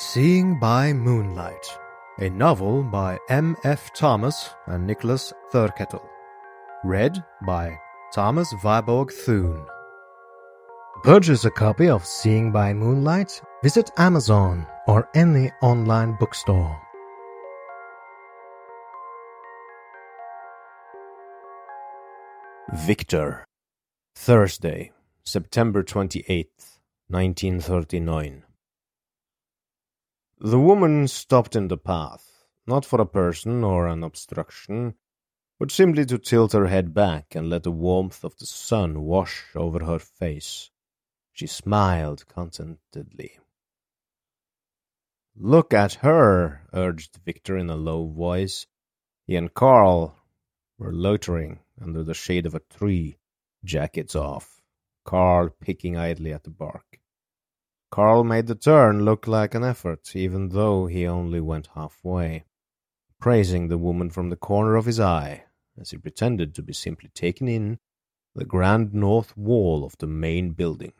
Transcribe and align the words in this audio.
Seeing 0.00 0.58
by 0.58 0.94
Moonlight, 0.94 1.78
a 2.20 2.30
novel 2.30 2.82
by 2.82 3.18
M. 3.28 3.54
F. 3.64 3.92
Thomas 3.92 4.48
and 4.66 4.86
Nicholas 4.86 5.30
Thurkettle. 5.52 6.08
Read 6.82 7.22
by 7.46 7.78
Thomas 8.10 8.50
Viborg 8.62 9.12
Thune. 9.12 9.62
Purchase 11.02 11.44
a 11.44 11.50
copy 11.50 11.90
of 11.90 12.06
Seeing 12.06 12.50
by 12.50 12.72
Moonlight, 12.72 13.42
visit 13.62 13.90
Amazon 13.98 14.66
or 14.86 15.06
any 15.14 15.52
online 15.60 16.16
bookstore. 16.18 16.80
Victor. 22.72 23.44
Thursday, 24.14 24.92
September 25.24 25.82
28th, 25.82 26.78
1939. 27.08 28.44
The 30.42 30.58
woman 30.58 31.06
stopped 31.06 31.54
in 31.54 31.68
the 31.68 31.76
path, 31.76 32.46
not 32.66 32.86
for 32.86 32.98
a 32.98 33.04
person 33.04 33.62
or 33.62 33.86
an 33.86 34.02
obstruction, 34.02 34.94
but 35.58 35.70
simply 35.70 36.06
to 36.06 36.16
tilt 36.16 36.52
her 36.52 36.68
head 36.68 36.94
back 36.94 37.34
and 37.34 37.50
let 37.50 37.64
the 37.64 37.70
warmth 37.70 38.24
of 38.24 38.38
the 38.38 38.46
sun 38.46 39.02
wash 39.02 39.44
over 39.54 39.84
her 39.84 39.98
face. 39.98 40.70
She 41.34 41.46
smiled 41.46 42.26
contentedly. 42.26 43.38
Look 45.36 45.74
at 45.74 45.94
her, 45.96 46.66
urged 46.72 47.18
Victor 47.22 47.58
in 47.58 47.68
a 47.68 47.76
low 47.76 48.06
voice. 48.06 48.66
He 49.26 49.36
and 49.36 49.52
Carl 49.52 50.16
were 50.78 50.94
loitering 50.94 51.60
under 51.78 52.02
the 52.02 52.14
shade 52.14 52.46
of 52.46 52.54
a 52.54 52.60
tree, 52.60 53.18
jackets 53.62 54.16
off, 54.16 54.62
Carl 55.04 55.50
picking 55.60 55.98
idly 55.98 56.32
at 56.32 56.44
the 56.44 56.50
bark. 56.50 56.99
Carl 57.90 58.22
made 58.22 58.46
the 58.46 58.54
turn 58.54 59.04
look 59.04 59.26
like 59.26 59.52
an 59.52 59.64
effort, 59.64 60.14
even 60.14 60.50
though 60.50 60.86
he 60.86 61.06
only 61.06 61.40
went 61.40 61.68
halfway, 61.74 62.44
praising 63.18 63.66
the 63.66 63.78
woman 63.78 64.10
from 64.10 64.30
the 64.30 64.36
corner 64.36 64.76
of 64.76 64.86
his 64.86 65.00
eye, 65.00 65.44
as 65.76 65.90
he 65.90 65.98
pretended 65.98 66.54
to 66.54 66.62
be 66.62 66.72
simply 66.72 67.10
taking 67.14 67.48
in 67.48 67.80
the 68.34 68.44
grand 68.44 68.94
north 68.94 69.36
wall 69.36 69.84
of 69.84 69.98
the 69.98 70.06
main 70.06 70.52
building. 70.52 70.92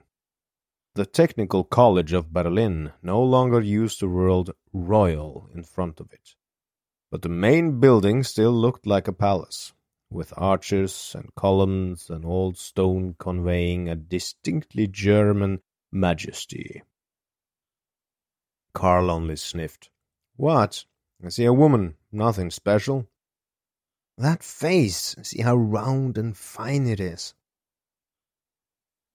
The 0.97 1.07
Technical 1.07 1.63
College 1.63 2.13
of 2.13 2.33
Berlin 2.33 2.93
no 3.03 3.23
longer 3.23 3.61
used 3.61 4.01
the 4.01 4.09
word 4.09 4.51
royal 4.73 5.49
in 5.55 5.63
front 5.63 6.01
of 6.01 6.13
it, 6.13 6.35
but 7.09 7.23
the 7.23 7.29
main 7.29 7.79
building 7.79 8.25
still 8.25 8.53
looked 8.53 8.85
like 8.85 9.07
a 9.07 9.13
palace, 9.13 9.73
with 10.11 10.35
arches 10.37 11.15
and 11.17 11.33
columns 11.37 12.11
and 12.11 12.25
old 12.25 12.59
stone 12.59 13.15
conveying 13.17 13.89
a 13.89 13.95
distinctly 13.95 14.89
German 14.89 15.61
majesty. 15.93 16.83
Carl 18.73 19.11
only 19.11 19.37
sniffed. 19.37 19.91
What? 20.37 20.85
I 21.25 21.29
see 21.29 21.45
a 21.45 21.53
woman. 21.53 21.97
Nothing 22.13 22.51
special. 22.51 23.09
That 24.17 24.43
face. 24.43 25.17
See 25.23 25.43
how 25.43 25.57
round 25.57 26.17
and 26.17 26.37
fine 26.37 26.87
it 26.87 27.01
is. 27.01 27.35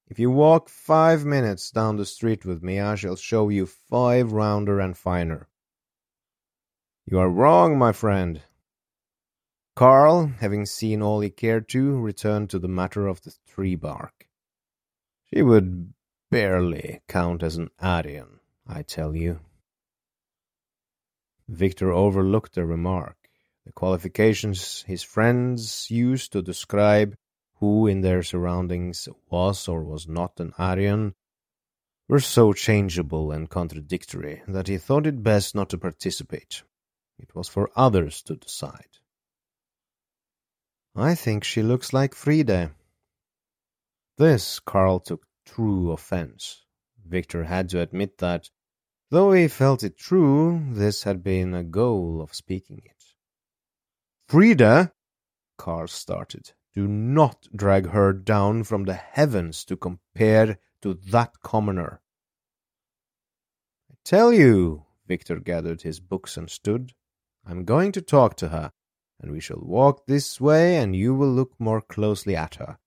If 0.07 0.19
you 0.19 0.29
walk 0.29 0.69
five 0.69 1.25
minutes 1.25 1.71
down 1.71 1.97
the 1.97 2.05
street 2.05 2.45
with 2.45 2.61
me, 2.61 2.79
I 2.79 2.93
shall 2.93 3.15
show 3.15 3.49
you 3.49 3.65
five 3.65 4.31
rounder 4.31 4.79
and 4.79 4.95
finer. 4.95 5.47
You 7.07 7.17
are 7.19 7.29
wrong, 7.29 7.77
my 7.77 7.91
friend. 7.91 8.41
Carl, 9.75 10.27
having 10.39 10.65
seen 10.65 11.01
all 11.01 11.21
he 11.21 11.29
cared 11.29 11.67
to, 11.69 11.99
returned 11.99 12.51
to 12.51 12.59
the 12.59 12.67
matter 12.67 13.07
of 13.07 13.21
the 13.21 13.33
tree 13.47 13.75
bark. 13.75 14.27
She 15.33 15.41
would 15.41 15.94
barely 16.35 16.99
count 17.07 17.41
as 17.41 17.55
an 17.55 17.69
Aryan, 17.81 18.41
I 18.67 18.81
tell 18.81 19.15
you. 19.15 19.39
Victor 21.47 21.93
overlooked 21.93 22.55
the 22.55 22.65
remark. 22.65 23.15
The 23.65 23.71
qualifications 23.71 24.83
his 24.85 25.01
friends 25.01 25.89
used 25.89 26.33
to 26.33 26.41
describe 26.41 27.15
who 27.61 27.87
in 27.87 28.01
their 28.01 28.21
surroundings 28.21 29.07
was 29.29 29.69
or 29.69 29.81
was 29.85 30.09
not 30.09 30.41
an 30.41 30.51
Aryan 30.57 31.15
were 32.09 32.19
so 32.19 32.51
changeable 32.51 33.31
and 33.31 33.49
contradictory 33.49 34.41
that 34.45 34.67
he 34.67 34.77
thought 34.77 35.07
it 35.07 35.23
best 35.23 35.55
not 35.55 35.69
to 35.69 35.77
participate. 35.77 36.63
It 37.17 37.33
was 37.33 37.47
for 37.47 37.71
others 37.77 38.21
to 38.23 38.35
decide. 38.35 38.99
I 40.97 41.15
think 41.15 41.45
she 41.45 41.63
looks 41.63 41.93
like 41.93 42.13
Frida. 42.13 42.71
This 44.17 44.59
Carl 44.59 44.99
took 44.99 45.25
true 45.45 45.91
offense. 45.91 46.63
Victor 47.05 47.43
had 47.43 47.69
to 47.69 47.81
admit 47.81 48.17
that, 48.17 48.49
though 49.11 49.31
he 49.31 49.47
felt 49.47 49.83
it 49.83 49.97
true, 49.97 50.65
this 50.71 51.03
had 51.03 51.23
been 51.23 51.53
a 51.53 51.63
goal 51.63 52.21
of 52.21 52.33
speaking 52.33 52.81
it. 52.83 53.03
Frida, 54.27 54.91
Carl 55.57 55.87
started, 55.87 56.51
do 56.73 56.87
not 56.87 57.47
drag 57.55 57.87
her 57.89 58.11
down 58.11 58.63
from 58.63 58.83
the 58.83 58.95
heavens 58.95 59.63
to 59.65 59.77
compare 59.77 60.57
to 60.81 60.93
that 60.93 61.41
commoner. 61.41 62.01
I 63.91 63.95
tell 64.03 64.33
you, 64.33 64.85
Victor 65.07 65.39
gathered 65.39 65.83
his 65.83 65.99
books 65.99 66.37
and 66.37 66.49
stood, 66.49 66.93
I'm 67.45 67.63
going 67.63 67.91
to 67.91 68.01
talk 68.01 68.35
to 68.37 68.49
her, 68.49 68.71
and 69.21 69.31
we 69.31 69.39
shall 69.39 69.61
walk 69.61 70.07
this 70.07 70.41
way, 70.41 70.77
and 70.77 70.95
you 70.95 71.13
will 71.13 71.31
look 71.31 71.53
more 71.59 71.81
closely 71.81 72.35
at 72.35 72.55
her. 72.55 72.79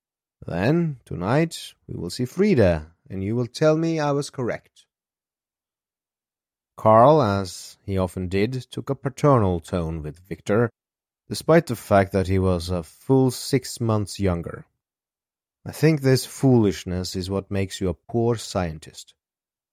Then, 0.47 1.00
tonight, 1.04 1.75
we 1.87 1.99
will 1.99 2.10
see 2.10 2.25
Frida, 2.25 2.94
and 3.10 3.22
you 3.22 3.34
will 3.37 3.47
tell 3.47 3.76
me 3.76 4.00
I 4.00 4.12
was 4.12 4.31
correct. 4.31 4.87
Carl, 6.76 7.21
as 7.21 7.76
he 7.84 7.99
often 7.99 8.28
did, 8.28 8.53
took 8.71 8.88
a 8.88 8.94
paternal 8.94 9.60
tone 9.60 10.03
with 10.03 10.21
Victor, 10.21 10.71
despite 11.28 11.66
the 11.66 11.76
fact 11.76 12.12
that 12.12 12.28
he 12.28 12.38
was 12.38 12.71
a 12.71 12.82
full 12.82 13.31
six 13.31 13.81
months 13.81 14.21
younger. 14.21 14.65
I 15.66 15.72
think 15.72 16.00
this 16.00 16.25
foolishness 16.25 17.16
is 17.16 17.28
what 17.28 17.50
makes 17.50 17.81
you 17.81 17.88
a 17.88 17.94
poor 17.94 18.37
scientist. 18.37 19.15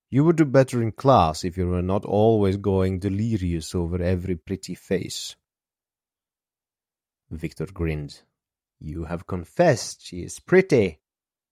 You 0.09 0.23
would 0.23 0.35
do 0.35 0.45
better 0.45 0.81
in 0.81 0.91
class 0.91 1.43
if 1.43 1.57
you 1.57 1.67
were 1.67 1.81
not 1.81 2.05
always 2.05 2.57
going 2.57 2.99
delirious 2.99 3.75
over 3.75 4.01
every 4.01 4.35
pretty 4.35 4.75
face. 4.75 5.35
Victor 7.29 7.67
grinned. 7.67 8.21
You 8.79 9.05
have 9.05 9.27
confessed 9.27 10.05
she 10.05 10.23
is 10.23 10.39
pretty. 10.39 10.99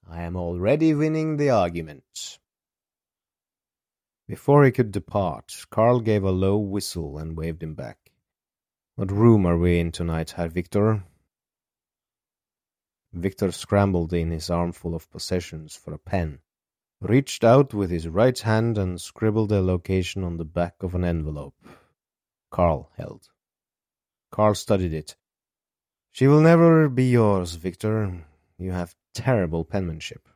I 0.07 0.22
am 0.23 0.35
already 0.35 0.94
winning 0.94 1.38
the 1.38 1.50
argument. 1.50 2.39
Before 4.28 4.66
he 4.66 4.72
could 4.72 4.91
depart, 4.91 5.66
Carl 5.69 6.00
gave 6.00 6.23
a 6.23 6.31
low 6.31 6.57
whistle 6.57 7.17
and 7.17 7.38
waved 7.38 7.63
him 7.63 7.75
back. 7.75 8.12
What 8.95 9.12
room 9.12 9.45
are 9.45 9.57
we 9.57 9.79
in 9.79 9.91
tonight, 9.91 10.31
Herr 10.31 10.50
Victor? 10.50 11.03
Victor 13.13 13.51
scrambled 13.51 14.13
in 14.13 14.31
his 14.31 14.50
armful 14.50 14.95
of 14.95 15.09
possessions 15.09 15.75
for 15.75 15.94
a 15.94 16.00
pen, 16.00 16.39
reached 17.00 17.44
out 17.44 17.73
with 17.73 17.89
his 17.89 18.07
right 18.07 18.38
hand 18.38 18.78
and 18.78 19.00
scribbled 19.00 19.51
a 19.51 19.62
location 19.62 20.23
on 20.23 20.38
the 20.38 20.45
back 20.45 20.81
of 20.81 20.95
an 20.95 21.03
envelope. 21.03 21.56
Carl 22.50 22.91
held. 22.97 23.29
Carl 24.31 24.56
studied 24.56 24.94
it 24.94 25.16
she 26.13 26.28
will 26.28 26.41
never 26.41 26.88
be 26.90 27.09
yours, 27.09 27.56
Victor. 27.56 28.25
You 28.59 28.72
have 28.72 28.96
terrible 29.16 29.66
penmanship. 29.66 30.29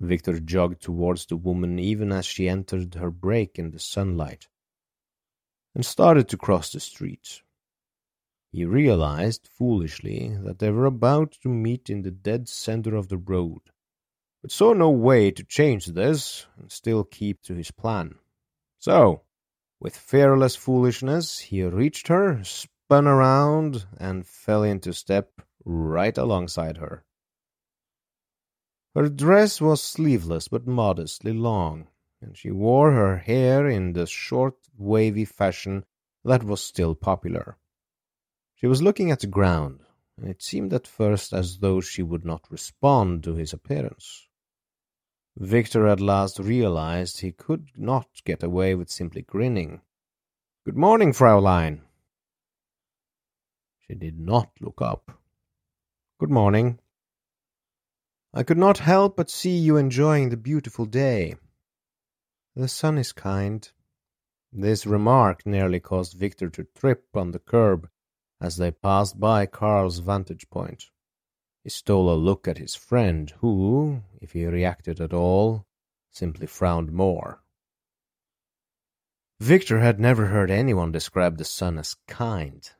Victor 0.00 0.40
jogged 0.40 0.82
towards 0.82 1.26
the 1.26 1.36
woman 1.36 1.78
even 1.78 2.10
as 2.10 2.24
she 2.24 2.48
entered 2.48 2.94
her 2.94 3.10
break 3.10 3.58
in 3.58 3.70
the 3.70 3.78
sunlight 3.78 4.48
and 5.74 5.84
started 5.84 6.30
to 6.30 6.38
cross 6.38 6.72
the 6.72 6.80
street. 6.80 7.42
He 8.50 8.64
realized, 8.64 9.48
foolishly, 9.52 10.34
that 10.44 10.60
they 10.60 10.70
were 10.70 10.86
about 10.86 11.32
to 11.42 11.48
meet 11.48 11.90
in 11.90 12.02
the 12.02 12.10
dead 12.10 12.48
center 12.48 12.96
of 12.96 13.08
the 13.08 13.18
road, 13.18 13.60
but 14.40 14.50
saw 14.50 14.72
no 14.72 14.90
way 14.90 15.30
to 15.30 15.44
change 15.44 15.86
this 15.86 16.46
and 16.56 16.72
still 16.72 17.04
keep 17.04 17.42
to 17.42 17.54
his 17.54 17.70
plan. 17.70 18.14
So, 18.78 19.24
with 19.78 19.94
fearless 19.94 20.56
foolishness, 20.56 21.38
he 21.40 21.62
reached 21.64 22.08
her, 22.08 22.42
spun 22.84 23.06
around 23.06 23.86
and 23.96 24.26
fell 24.26 24.62
into 24.62 24.92
step 24.92 25.40
right 25.64 26.18
alongside 26.18 26.76
her. 26.76 27.02
Her 28.94 29.08
dress 29.08 29.58
was 29.58 29.82
sleeveless 29.82 30.48
but 30.48 30.66
modestly 30.66 31.32
long, 31.32 31.88
and 32.20 32.36
she 32.36 32.50
wore 32.50 32.92
her 32.92 33.16
hair 33.16 33.66
in 33.66 33.94
the 33.94 34.06
short, 34.06 34.56
wavy 34.76 35.24
fashion 35.24 35.86
that 36.24 36.44
was 36.44 36.62
still 36.62 36.94
popular. 36.94 37.56
She 38.54 38.66
was 38.66 38.82
looking 38.82 39.10
at 39.10 39.20
the 39.20 39.28
ground, 39.28 39.80
and 40.18 40.28
it 40.28 40.42
seemed 40.42 40.74
at 40.74 40.86
first 40.86 41.32
as 41.32 41.60
though 41.60 41.80
she 41.80 42.02
would 42.02 42.26
not 42.26 42.50
respond 42.50 43.24
to 43.24 43.34
his 43.34 43.54
appearance. 43.54 44.28
Victor 45.38 45.86
at 45.86 46.00
last 46.00 46.38
realized 46.38 47.20
he 47.20 47.32
could 47.32 47.70
not 47.76 48.08
get 48.26 48.42
away 48.42 48.74
with 48.74 48.90
simply 48.90 49.22
grinning. 49.22 49.80
Good 50.66 50.76
morning, 50.76 51.14
Fraulein, 51.14 51.80
she 53.86 53.94
did 53.94 54.18
not 54.18 54.50
look 54.60 54.80
up. 54.80 55.18
Good 56.18 56.30
morning. 56.30 56.78
I 58.32 58.42
could 58.42 58.58
not 58.58 58.78
help 58.78 59.16
but 59.16 59.30
see 59.30 59.56
you 59.56 59.76
enjoying 59.76 60.30
the 60.30 60.36
beautiful 60.36 60.86
day. 60.86 61.36
The 62.56 62.68
sun 62.68 62.98
is 62.98 63.12
kind. 63.12 63.68
This 64.52 64.86
remark 64.86 65.44
nearly 65.44 65.80
caused 65.80 66.16
Victor 66.16 66.48
to 66.50 66.64
trip 66.76 67.08
on 67.14 67.32
the 67.32 67.38
curb 67.38 67.88
as 68.40 68.56
they 68.56 68.70
passed 68.70 69.20
by 69.20 69.46
Carl's 69.46 69.98
vantage 69.98 70.48
point. 70.50 70.84
He 71.62 71.70
stole 71.70 72.12
a 72.12 72.14
look 72.14 72.46
at 72.46 72.58
his 72.58 72.74
friend, 72.74 73.32
who, 73.38 74.02
if 74.20 74.32
he 74.32 74.44
reacted 74.46 75.00
at 75.00 75.12
all, 75.12 75.66
simply 76.10 76.46
frowned 76.46 76.92
more. 76.92 77.42
Victor 79.40 79.80
had 79.80 79.98
never 79.98 80.26
heard 80.26 80.50
anyone 80.50 80.92
describe 80.92 81.38
the 81.38 81.44
sun 81.44 81.78
as 81.78 81.96
kind, 82.06 82.70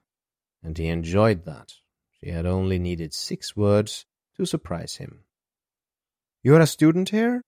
and 0.65 0.77
he 0.77 0.89
enjoyed 0.89 1.45
that. 1.45 1.75
She 2.11 2.31
had 2.31 2.47
only 2.47 2.79
needed 2.79 3.13
six 3.13 3.55
words 3.55 4.07
to 4.37 4.47
surprise 4.47 4.97
him. 4.97 5.25
You're 6.43 6.61
a 6.61 6.67
student 6.67 7.11
here? 7.11 7.43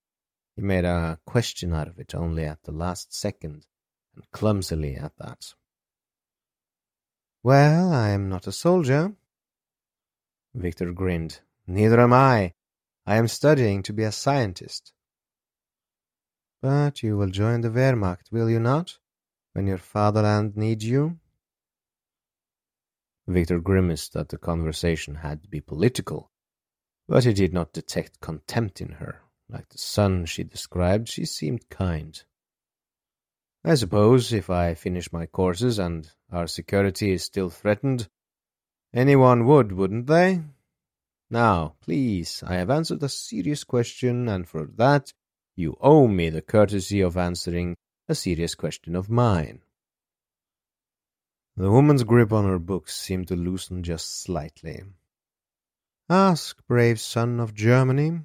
He 0.55 0.61
made 0.61 0.85
a 0.85 1.19
question 1.25 1.73
out 1.73 1.87
of 1.87 1.99
it 1.99 2.15
only 2.15 2.45
at 2.45 2.63
the 2.63 2.71
last 2.71 3.13
second, 3.13 3.65
and 4.15 4.23
clumsily 4.31 4.95
at 4.95 5.13
that. 5.17 5.53
Well, 7.43 7.91
I 7.91 8.09
am 8.09 8.29
not 8.29 8.47
a 8.47 8.51
soldier. 8.51 9.13
Victor 10.53 10.91
grinned. 10.91 11.39
Neither 11.67 11.99
am 11.99 12.13
I. 12.13 12.53
I 13.05 13.17
am 13.17 13.27
studying 13.27 13.83
to 13.83 13.93
be 13.93 14.03
a 14.03 14.11
scientist. 14.11 14.93
But 16.61 17.03
you 17.03 17.17
will 17.17 17.29
join 17.29 17.61
the 17.61 17.69
Wehrmacht, 17.69 18.31
will 18.31 18.49
you 18.49 18.59
not, 18.59 18.97
when 19.53 19.67
your 19.67 19.77
fatherland 19.77 20.57
needs 20.57 20.85
you? 20.85 21.19
Victor 23.27 23.59
grimaced 23.59 24.13
that 24.13 24.29
the 24.29 24.37
conversation 24.37 25.15
had 25.15 25.43
to 25.43 25.49
be 25.49 25.59
political, 25.59 26.31
but 27.07 27.25
he 27.25 27.33
did 27.33 27.53
not 27.53 27.73
detect 27.73 28.21
contempt 28.21 28.79
in 28.79 28.93
her. 28.93 29.21
Like 29.49 29.69
the 29.69 29.77
sun 29.77 30.25
she 30.25 30.43
described, 30.43 31.09
she 31.09 31.25
seemed 31.25 31.69
kind. 31.69 32.21
I 33.63 33.75
suppose 33.75 34.31
if 34.31 34.49
I 34.49 34.73
finish 34.75 35.11
my 35.11 35.25
courses 35.25 35.77
and 35.77 36.09
our 36.31 36.47
security 36.47 37.11
is 37.11 37.23
still 37.23 37.49
threatened, 37.49 38.07
anyone 38.93 39.45
would, 39.45 39.71
wouldn't 39.73 40.07
they? 40.07 40.43
Now, 41.29 41.75
please, 41.81 42.43
I 42.47 42.55
have 42.55 42.69
answered 42.69 43.03
a 43.03 43.09
serious 43.09 43.65
question, 43.65 44.29
and 44.29 44.47
for 44.47 44.65
that 44.77 45.11
you 45.55 45.75
owe 45.81 46.07
me 46.07 46.29
the 46.29 46.41
courtesy 46.41 47.01
of 47.01 47.17
answering 47.17 47.75
a 48.07 48.15
serious 48.15 48.55
question 48.55 48.95
of 48.95 49.09
mine. 49.09 49.61
The 51.59 51.71
woman's 51.71 52.03
grip 52.03 52.31
on 52.31 52.45
her 52.45 52.59
books 52.59 52.95
seemed 52.95 53.29
to 53.29 53.35
loosen 53.35 53.81
just 53.81 54.21
slightly. 54.21 54.83
Ask, 56.07 56.55
brave 56.67 56.99
son 56.99 57.39
of 57.39 57.55
Germany. 57.55 58.21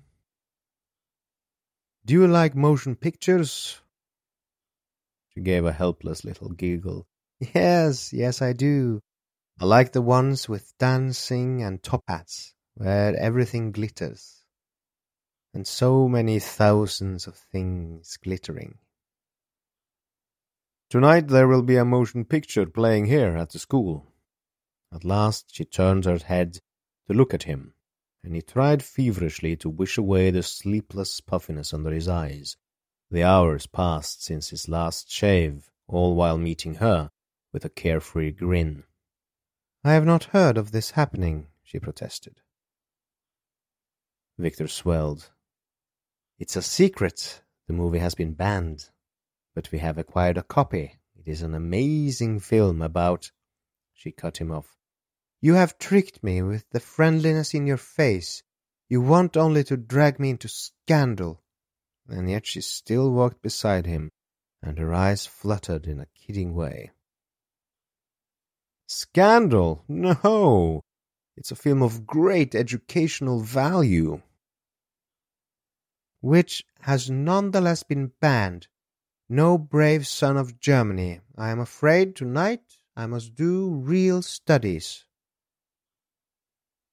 Do 2.04 2.12
you 2.12 2.26
like 2.26 2.54
motion 2.54 2.94
pictures? 2.94 3.80
She 5.30 5.40
gave 5.40 5.64
a 5.64 5.72
helpless 5.72 6.26
little 6.26 6.50
giggle. 6.50 7.06
Yes, 7.54 8.12
yes, 8.12 8.42
I 8.42 8.52
do. 8.52 9.00
I 9.58 9.64
like 9.64 9.92
the 9.92 10.02
ones 10.02 10.46
with 10.46 10.76
dancing 10.78 11.62
and 11.62 11.82
top 11.82 12.02
hats, 12.06 12.52
where 12.74 13.16
everything 13.16 13.72
glitters. 13.72 14.44
And 15.54 15.66
so 15.66 16.06
many 16.06 16.38
thousands 16.38 17.26
of 17.26 17.36
things 17.36 18.18
glittering. 18.22 18.76
Tonight 20.92 21.28
there 21.28 21.48
will 21.48 21.62
be 21.62 21.78
a 21.78 21.86
motion 21.86 22.26
picture 22.26 22.66
playing 22.66 23.06
here 23.06 23.34
at 23.34 23.48
the 23.48 23.58
school. 23.58 24.12
At 24.92 25.06
last 25.06 25.54
she 25.54 25.64
turned 25.64 26.04
her 26.04 26.18
head 26.18 26.60
to 27.06 27.14
look 27.14 27.32
at 27.32 27.44
him, 27.44 27.72
and 28.22 28.34
he 28.34 28.42
tried 28.42 28.82
feverishly 28.82 29.56
to 29.56 29.70
wish 29.70 29.96
away 29.96 30.30
the 30.30 30.42
sleepless 30.42 31.18
puffiness 31.22 31.72
under 31.72 31.90
his 31.90 32.08
eyes. 32.08 32.58
The 33.10 33.22
hours 33.22 33.66
passed 33.66 34.22
since 34.22 34.50
his 34.50 34.68
last 34.68 35.10
shave, 35.10 35.70
all 35.88 36.14
while 36.14 36.36
meeting 36.36 36.74
her 36.74 37.10
with 37.54 37.64
a 37.64 37.70
carefree 37.70 38.32
grin. 38.32 38.84
I 39.82 39.94
have 39.94 40.04
not 40.04 40.24
heard 40.24 40.58
of 40.58 40.72
this 40.72 40.90
happening, 40.90 41.46
she 41.62 41.78
protested. 41.78 42.42
Victor 44.36 44.68
swelled. 44.68 45.30
It's 46.38 46.56
a 46.56 46.60
secret. 46.60 47.40
The 47.66 47.72
movie 47.72 48.00
has 48.00 48.14
been 48.14 48.34
banned 48.34 48.90
but 49.54 49.70
we 49.70 49.78
have 49.78 49.98
acquired 49.98 50.38
a 50.38 50.42
copy. 50.42 50.98
It 51.14 51.30
is 51.30 51.42
an 51.42 51.54
amazing 51.54 52.40
film 52.40 52.82
about. 52.82 53.30
She 53.92 54.10
cut 54.10 54.38
him 54.38 54.50
off. 54.50 54.76
You 55.40 55.54
have 55.54 55.78
tricked 55.78 56.22
me 56.22 56.42
with 56.42 56.68
the 56.70 56.80
friendliness 56.80 57.54
in 57.54 57.66
your 57.66 57.76
face. 57.76 58.42
You 58.88 59.00
want 59.00 59.36
only 59.36 59.64
to 59.64 59.76
drag 59.76 60.18
me 60.18 60.30
into 60.30 60.48
scandal. 60.48 61.42
And 62.08 62.28
yet 62.30 62.46
she 62.46 62.60
still 62.60 63.12
walked 63.12 63.42
beside 63.42 63.86
him, 63.86 64.10
and 64.62 64.78
her 64.78 64.92
eyes 64.92 65.26
fluttered 65.26 65.86
in 65.86 66.00
a 66.00 66.06
kidding 66.14 66.54
way. 66.54 66.90
Scandal? 68.86 69.84
No! 69.88 70.82
It's 71.36 71.50
a 71.50 71.56
film 71.56 71.82
of 71.82 72.06
great 72.06 72.54
educational 72.54 73.40
value. 73.40 74.22
Which 76.20 76.64
has 76.80 77.10
nonetheless 77.10 77.82
been 77.82 78.12
banned 78.20 78.68
no 79.32 79.56
brave 79.56 80.06
son 80.06 80.36
of 80.36 80.60
Germany, 80.60 81.18
I 81.38 81.48
am 81.48 81.58
afraid 81.58 82.14
tonight 82.14 82.60
I 82.94 83.06
must 83.06 83.34
do 83.34 83.70
real 83.70 84.20
studies. 84.20 85.06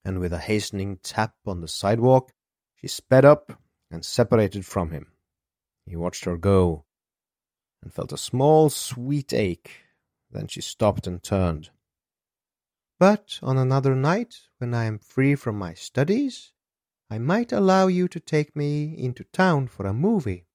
And 0.06 0.20
with 0.20 0.32
a 0.32 0.38
hastening 0.38 1.00
tap 1.02 1.34
on 1.46 1.60
the 1.60 1.68
sidewalk, 1.68 2.32
she 2.74 2.88
sped 2.88 3.26
up 3.26 3.60
and 3.90 4.02
separated 4.02 4.64
from 4.64 4.90
him. 4.90 5.08
He 5.84 5.96
watched 5.96 6.24
her 6.24 6.38
go 6.38 6.86
and 7.82 7.92
felt 7.92 8.10
a 8.10 8.16
small 8.16 8.70
sweet 8.70 9.34
ache. 9.34 9.72
Then 10.30 10.46
she 10.46 10.62
stopped 10.62 11.06
and 11.06 11.22
turned. 11.22 11.68
But 12.98 13.38
on 13.42 13.58
another 13.58 13.94
night, 13.94 14.36
when 14.56 14.72
I 14.72 14.84
am 14.84 14.98
free 14.98 15.34
from 15.34 15.58
my 15.58 15.74
studies, 15.74 16.52
I 17.10 17.18
might 17.18 17.52
allow 17.52 17.88
you 17.88 18.08
to 18.08 18.18
take 18.18 18.56
me 18.56 18.94
into 18.96 19.24
town 19.24 19.68
for 19.68 19.84
a 19.84 19.92
movie 19.92 20.46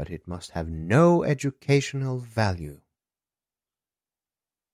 but 0.00 0.08
it 0.08 0.26
must 0.26 0.52
have 0.52 0.66
no 0.66 1.22
educational 1.24 2.20
value. 2.20 2.80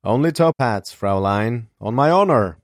Only 0.05 0.31
top 0.31 0.55
hats, 0.61 0.94
Fraulein, 0.94 1.67
on 1.81 1.96
my 1.96 2.12
honor. 2.12 2.61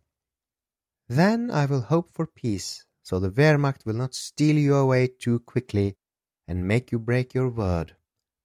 Then 1.08 1.50
I 1.50 1.66
will 1.66 1.80
hope 1.80 2.12
for 2.12 2.24
peace, 2.24 2.84
so 3.02 3.18
the 3.18 3.32
Wehrmacht 3.32 3.84
will 3.84 3.96
not 3.96 4.14
steal 4.14 4.56
you 4.56 4.76
away 4.76 5.08
too 5.08 5.40
quickly 5.40 5.96
and 6.46 6.68
make 6.68 6.92
you 6.92 7.00
break 7.00 7.34
your 7.34 7.48
word. 7.48 7.96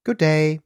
Good 0.03 0.17
day. 0.17 0.61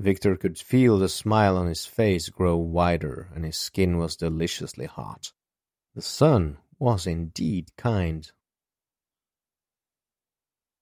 Victor 0.00 0.34
could 0.34 0.58
feel 0.58 0.98
the 0.98 1.08
smile 1.08 1.56
on 1.56 1.68
his 1.68 1.86
face 1.86 2.28
grow 2.28 2.56
wider, 2.56 3.30
and 3.36 3.44
his 3.44 3.56
skin 3.56 3.98
was 3.98 4.16
deliciously 4.16 4.86
hot. 4.86 5.32
The 5.94 6.02
sun 6.02 6.58
was 6.80 7.06
indeed 7.06 7.70
kind. 7.76 8.28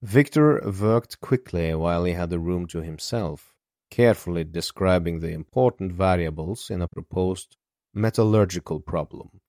Victor 0.02 0.62
worked 0.80 1.21
quickly 1.21 1.75
while 1.75 2.04
he 2.04 2.14
had 2.14 2.30
the 2.30 2.38
room 2.38 2.66
to 2.69 2.83
himself, 2.83 3.52
carefully 3.90 4.45
describing 4.45 5.21
the 5.21 5.33
important 5.33 5.92
variables 5.92 6.71
in 6.71 6.80
a 6.80 6.88
proposed 6.88 7.57
metallurgical 7.92 8.80
problem, 8.80 9.40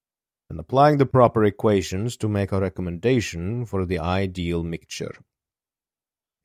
and 0.49 0.59
applying 0.59 0.97
the 0.97 1.05
proper 1.05 1.45
equations 1.45 2.17
to 2.17 2.27
make 2.27 2.51
a 2.51 2.59
recommendation 2.59 3.65
for 3.65 3.85
the 3.85 3.99
ideal 3.99 4.61
mixture. 4.61 5.15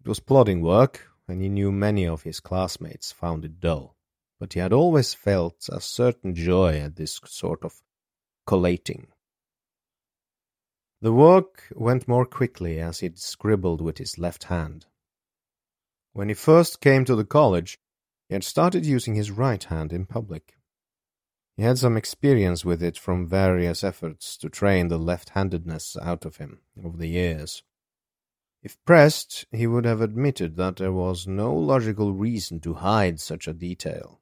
It 0.01 0.09
was 0.09 0.21
plodding 0.21 0.63
work, 0.63 1.09
and 1.27 1.43
he 1.43 1.49
knew 1.49 1.73
many 1.73 2.07
of 2.07 2.23
his 2.23 2.39
classmates 2.39 3.11
found 3.11 3.45
it 3.45 3.59
dull, 3.59 3.97
but 4.39 4.53
he 4.53 4.61
had 4.61 4.73
always 4.73 5.15
felt 5.15 5.69
a 5.69 5.81
certain 5.81 6.33
joy 6.33 6.79
at 6.79 6.95
this 6.95 7.21
sort 7.25 7.65
of 7.65 7.83
collating. 8.47 9.09
The 11.03 11.13
work 11.13 11.65
went 11.75 12.09
more 12.09 12.25
quickly 12.25 12.81
as 12.81 13.01
he 13.01 13.11
scribbled 13.15 13.81
with 13.81 13.99
his 13.99 14.19
left 14.19 14.45
hand. 14.45 14.87
When 16.13 16.29
he 16.29 16.35
first 16.35 16.81
came 16.81 17.05
to 17.05 17.15
the 17.15 17.25
college, 17.25 17.79
he 18.29 18.35
had 18.35 18.45
started 18.45 18.87
using 18.87 19.15
his 19.15 19.31
right 19.31 19.63
hand 19.63 19.93
in 19.93 20.07
public. 20.07 20.57
He 21.57 21.63
had 21.63 21.79
some 21.79 21.97
experience 21.97 22.65
with 22.65 22.83
it 22.83 22.99
from 22.99 23.27
various 23.27 23.85
efforts 23.85 24.37
to 24.39 24.49
train 24.49 24.89
the 24.89 24.99
left-handedness 24.99 25.97
out 26.01 26.25
of 26.25 26.37
him 26.37 26.61
over 26.83 26.97
the 26.97 27.09
years. 27.09 27.63
If 28.63 28.83
pressed, 28.85 29.47
he 29.53 29.67
would 29.67 29.85
have 29.85 30.01
admitted 30.01 30.57
that 30.57 30.77
there 30.77 30.93
was 30.93 31.27
no 31.27 31.55
logical 31.55 32.13
reason 32.13 32.61
to 32.61 32.75
hide 32.75 33.21
such 33.21 33.47
a 33.47 33.55
detail. 33.55 34.21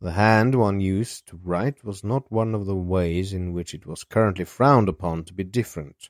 The 0.00 0.12
hand 0.12 0.54
one 0.54 0.80
used 0.80 1.26
to 1.26 1.36
write 1.36 1.82
was 1.82 2.04
not 2.04 2.30
one 2.30 2.54
of 2.54 2.66
the 2.66 2.76
ways 2.76 3.32
in 3.32 3.52
which 3.52 3.74
it 3.74 3.84
was 3.84 4.04
currently 4.04 4.44
frowned 4.44 4.88
upon 4.88 5.24
to 5.24 5.34
be 5.34 5.42
different. 5.42 6.08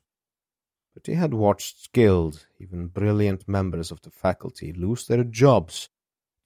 But 0.93 1.07
he 1.07 1.15
had 1.15 1.33
watched 1.33 1.85
skilled, 1.85 2.47
even 2.59 2.89
brilliant 2.89 3.49
members 3.49 3.91
of 3.91 4.03
the 4.03 4.11
faculty 4.11 4.75
lose 4.75 5.07
their 5.07 5.25
jobs 5.25 5.89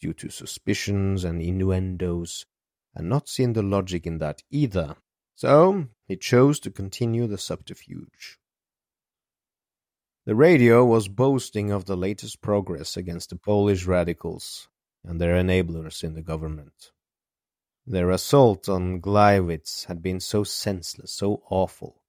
due 0.01 0.13
to 0.15 0.31
suspicions 0.31 1.25
and 1.25 1.43
innuendos, 1.43 2.47
and 2.95 3.09
not 3.09 3.29
seen 3.29 3.55
the 3.55 3.63
logic 3.63 4.07
in 4.07 4.19
that 4.19 4.43
either. 4.51 4.97
So 5.35 5.89
he 6.07 6.17
chose 6.17 6.61
to 6.61 6.71
continue 6.71 7.27
the 7.27 7.39
subterfuge. 7.39 8.39
The 10.27 10.37
radio 10.37 10.85
was 10.85 11.09
boasting 11.09 11.73
of 11.73 11.87
the 11.87 11.97
latest 11.97 12.41
progress 12.41 12.97
against 12.97 13.31
the 13.31 13.37
Polish 13.37 13.87
radicals 13.87 14.69
and 15.03 15.21
their 15.21 15.35
enablers 15.35 16.05
in 16.05 16.15
the 16.15 16.23
government. 16.23 16.93
Their 17.87 18.11
assault 18.11 18.69
on 18.69 19.01
Gleiwitz 19.01 19.87
had 19.87 20.03
been 20.03 20.21
so 20.21 20.45
senseless, 20.45 21.13
so 21.13 21.43
awful. 21.51 22.03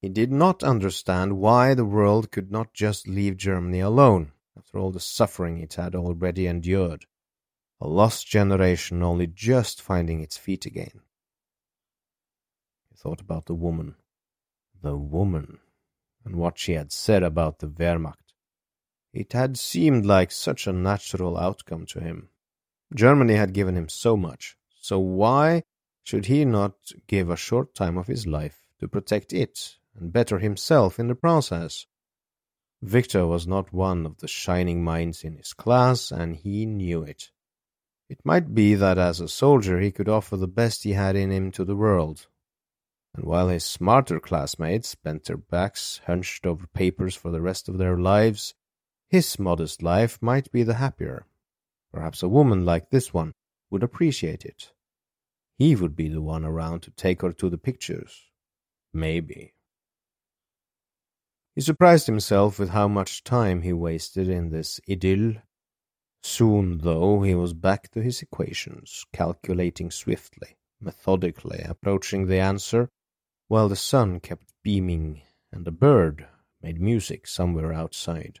He 0.00 0.08
did 0.08 0.32
not 0.32 0.64
understand 0.64 1.38
why 1.38 1.74
the 1.74 1.84
world 1.84 2.32
could 2.32 2.50
not 2.50 2.72
just 2.72 3.06
leave 3.06 3.36
Germany 3.36 3.80
alone, 3.80 4.32
after 4.56 4.78
all 4.78 4.90
the 4.90 5.00
suffering 5.00 5.58
it 5.58 5.74
had 5.74 5.94
already 5.94 6.46
endured. 6.46 7.06
A 7.80 7.86
lost 7.86 8.26
generation 8.26 9.02
only 9.02 9.26
just 9.26 9.82
finding 9.82 10.20
its 10.20 10.38
feet 10.38 10.64
again. 10.66 11.02
He 12.88 12.96
thought 12.96 13.20
about 13.20 13.46
the 13.46 13.54
woman. 13.54 13.96
The 14.80 14.96
woman, 14.96 15.60
and 16.24 16.36
what 16.36 16.58
she 16.58 16.72
had 16.72 16.90
said 16.90 17.22
about 17.22 17.58
the 17.58 17.68
Wehrmacht. 17.68 18.32
It 19.12 19.34
had 19.34 19.58
seemed 19.58 20.06
like 20.06 20.32
such 20.32 20.66
a 20.66 20.72
natural 20.72 21.36
outcome 21.36 21.86
to 21.86 22.00
him. 22.00 22.30
Germany 22.94 23.34
had 23.34 23.52
given 23.52 23.76
him 23.76 23.88
so 23.88 24.16
much, 24.16 24.56
so 24.82 24.98
why 24.98 25.62
should 26.02 26.26
he 26.26 26.44
not 26.44 26.74
give 27.06 27.30
a 27.30 27.36
short 27.36 27.72
time 27.74 27.96
of 27.96 28.08
his 28.08 28.26
life 28.26 28.66
to 28.80 28.88
protect 28.88 29.32
it 29.32 29.76
and 29.96 30.12
better 30.12 30.40
himself 30.40 30.98
in 30.98 31.06
the 31.06 31.14
process. 31.14 31.86
Victor 32.82 33.24
was 33.28 33.46
not 33.46 33.72
one 33.72 34.04
of 34.04 34.18
the 34.18 34.26
shining 34.26 34.82
minds 34.82 35.22
in 35.22 35.36
his 35.36 35.52
class, 35.52 36.10
and 36.10 36.34
he 36.34 36.66
knew 36.66 37.04
it. 37.04 37.30
It 38.08 38.18
might 38.24 38.54
be 38.54 38.74
that 38.74 38.98
as 38.98 39.20
a 39.20 39.28
soldier 39.28 39.78
he 39.78 39.92
could 39.92 40.08
offer 40.08 40.36
the 40.36 40.48
best 40.48 40.82
he 40.82 40.94
had 40.94 41.14
in 41.14 41.30
him 41.30 41.52
to 41.52 41.64
the 41.64 41.76
world. 41.76 42.26
And 43.14 43.24
while 43.24 43.48
his 43.48 43.64
smarter 43.64 44.18
classmates 44.18 44.96
bent 44.96 45.26
their 45.26 45.36
backs, 45.36 46.00
hunched 46.06 46.44
over 46.44 46.66
papers 46.66 47.14
for 47.14 47.30
the 47.30 47.40
rest 47.40 47.68
of 47.68 47.78
their 47.78 47.96
lives, 47.96 48.54
his 49.08 49.38
modest 49.38 49.80
life 49.80 50.20
might 50.20 50.50
be 50.50 50.64
the 50.64 50.74
happier. 50.74 51.26
Perhaps 51.92 52.24
a 52.24 52.28
woman 52.28 52.64
like 52.64 52.90
this 52.90 53.14
one 53.14 53.34
would 53.72 53.82
appreciate 53.82 54.44
it. 54.44 54.70
He 55.56 55.74
would 55.74 55.96
be 55.96 56.08
the 56.08 56.20
one 56.20 56.44
around 56.44 56.82
to 56.82 56.90
take 56.90 57.22
her 57.22 57.32
to 57.32 57.48
the 57.48 57.58
pictures. 57.58 58.30
Maybe. 58.92 59.54
He 61.54 61.62
surprised 61.62 62.06
himself 62.06 62.58
with 62.58 62.70
how 62.70 62.86
much 62.86 63.24
time 63.24 63.62
he 63.62 63.72
wasted 63.72 64.28
in 64.28 64.50
this 64.50 64.78
idyll. 64.88 65.36
Soon, 66.22 66.78
though, 66.78 67.22
he 67.22 67.34
was 67.34 67.54
back 67.54 67.90
to 67.92 68.02
his 68.02 68.22
equations, 68.22 69.04
calculating 69.12 69.90
swiftly, 69.90 70.56
methodically, 70.80 71.62
approaching 71.66 72.26
the 72.26 72.38
answer, 72.38 72.90
while 73.48 73.68
the 73.68 73.76
sun 73.76 74.20
kept 74.20 74.52
beaming 74.62 75.22
and 75.50 75.66
a 75.66 75.72
bird 75.72 76.28
made 76.62 76.80
music 76.80 77.26
somewhere 77.26 77.72
outside. 77.72 78.40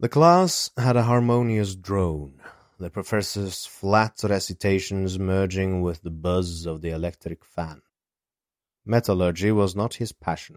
The 0.00 0.08
class 0.08 0.70
had 0.78 0.96
a 0.96 1.02
harmonious 1.02 1.74
drone, 1.74 2.40
the 2.78 2.88
professor's 2.88 3.66
flat 3.66 4.18
recitations 4.24 5.18
merging 5.18 5.82
with 5.82 6.00
the 6.00 6.10
buzz 6.10 6.64
of 6.64 6.80
the 6.80 6.88
electric 6.88 7.44
fan. 7.44 7.82
Metallurgy 8.86 9.52
was 9.52 9.76
not 9.76 9.96
his 9.96 10.12
passion, 10.12 10.56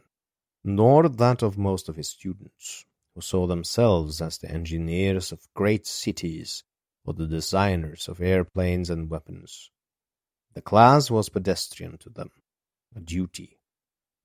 nor 0.64 1.10
that 1.10 1.44
of 1.44 1.58
most 1.58 1.90
of 1.90 1.98
his 1.98 2.08
students, 2.08 2.86
who 3.16 3.20
saw 3.20 3.46
themselves 3.46 4.22
as 4.22 4.38
the 4.38 4.50
engineers 4.50 5.34
of 5.34 5.54
great 5.54 5.86
cities 5.86 6.64
or 7.04 7.14
the 7.14 7.28
designers 7.28 8.08
of 8.08 8.22
airplanes 8.22 8.90
and 8.90 9.10
weapons. 9.10 9.72
The 10.54 10.62
class 10.62 11.12
was 11.12 11.28
pedestrian 11.28 11.98
to 11.98 12.10
them, 12.10 12.32
a 12.96 13.02
duty, 13.02 13.60